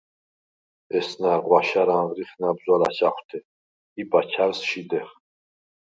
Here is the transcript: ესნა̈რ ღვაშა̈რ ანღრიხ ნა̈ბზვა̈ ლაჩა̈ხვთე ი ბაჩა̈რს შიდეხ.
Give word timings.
ესნა̈რ 0.97 1.39
ღვაშა̈რ 1.45 1.89
ანღრიხ 1.99 2.31
ნა̈ბზვა̈ 2.41 2.77
ლაჩა̈ხვთე 2.81 3.39
ი 4.01 4.03
ბაჩა̈რს 4.09 4.59
შიდეხ. 4.69 5.09